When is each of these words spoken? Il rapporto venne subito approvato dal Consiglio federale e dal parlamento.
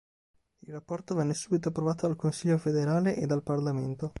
Il 0.61 0.73
rapporto 0.73 1.13
venne 1.13 1.35
subito 1.35 1.67
approvato 1.69 2.07
dal 2.07 2.15
Consiglio 2.15 2.57
federale 2.57 3.15
e 3.17 3.27
dal 3.27 3.43
parlamento. 3.43 4.09